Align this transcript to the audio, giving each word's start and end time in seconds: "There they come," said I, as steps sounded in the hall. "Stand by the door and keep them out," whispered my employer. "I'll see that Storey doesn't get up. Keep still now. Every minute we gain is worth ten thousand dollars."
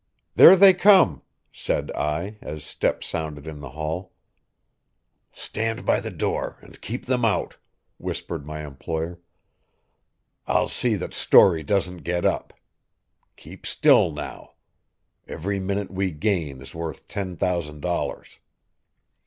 "There 0.33 0.55
they 0.55 0.73
come," 0.73 1.21
said 1.53 1.91
I, 1.91 2.39
as 2.41 2.63
steps 2.63 3.05
sounded 3.05 3.45
in 3.45 3.59
the 3.59 3.69
hall. 3.69 4.13
"Stand 5.31 5.85
by 5.85 5.99
the 5.99 6.09
door 6.09 6.57
and 6.61 6.81
keep 6.81 7.05
them 7.05 7.23
out," 7.23 7.57
whispered 7.99 8.43
my 8.43 8.65
employer. 8.65 9.19
"I'll 10.47 10.69
see 10.69 10.95
that 10.95 11.13
Storey 11.13 11.61
doesn't 11.61 11.97
get 11.97 12.25
up. 12.25 12.51
Keep 13.35 13.67
still 13.67 14.11
now. 14.11 14.53
Every 15.27 15.59
minute 15.59 15.91
we 15.91 16.09
gain 16.09 16.63
is 16.63 16.73
worth 16.73 17.07
ten 17.07 17.35
thousand 17.35 17.81
dollars." 17.81 18.39